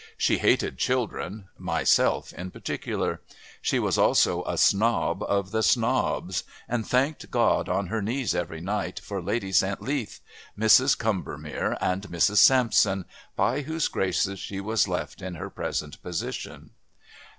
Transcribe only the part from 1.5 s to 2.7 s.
myself in